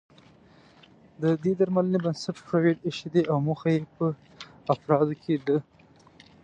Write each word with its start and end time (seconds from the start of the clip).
د 1.21 1.23
دې 1.43 1.51
درملنې 1.59 1.99
بنسټ 2.05 2.35
فرویډ 2.45 2.77
اېښی 2.85 3.07
دی 3.13 3.23
او 3.31 3.37
موخه 3.47 3.69
يې 3.75 3.79
په 3.95 4.05
افرادو 4.73 5.13
کې 5.23 5.35
د 5.45 5.47